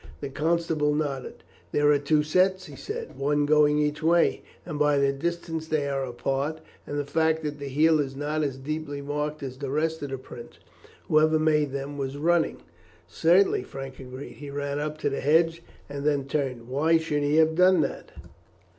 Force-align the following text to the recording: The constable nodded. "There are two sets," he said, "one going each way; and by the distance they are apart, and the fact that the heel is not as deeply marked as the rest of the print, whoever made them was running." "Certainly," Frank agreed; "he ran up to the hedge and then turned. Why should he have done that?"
The 0.19 0.29
constable 0.29 0.95
nodded. 0.95 1.43
"There 1.71 1.91
are 1.91 1.99
two 1.99 2.23
sets," 2.23 2.65
he 2.65 2.75
said, 2.75 3.19
"one 3.19 3.45
going 3.45 3.77
each 3.77 4.01
way; 4.01 4.41
and 4.65 4.79
by 4.79 4.97
the 4.97 5.13
distance 5.13 5.67
they 5.67 5.87
are 5.87 6.03
apart, 6.03 6.59
and 6.87 6.97
the 6.97 7.05
fact 7.05 7.43
that 7.43 7.59
the 7.59 7.67
heel 7.67 7.99
is 7.99 8.15
not 8.15 8.41
as 8.41 8.57
deeply 8.57 9.03
marked 9.03 9.43
as 9.43 9.59
the 9.59 9.69
rest 9.69 10.01
of 10.01 10.09
the 10.09 10.17
print, 10.17 10.57
whoever 11.07 11.37
made 11.37 11.71
them 11.71 11.99
was 11.99 12.17
running." 12.17 12.63
"Certainly," 13.07 13.61
Frank 13.61 13.99
agreed; 13.99 14.37
"he 14.37 14.49
ran 14.49 14.79
up 14.79 14.97
to 14.97 15.09
the 15.11 15.21
hedge 15.21 15.61
and 15.87 16.03
then 16.03 16.25
turned. 16.25 16.67
Why 16.67 16.97
should 16.97 17.21
he 17.21 17.35
have 17.35 17.53
done 17.53 17.81
that?" 17.81 18.09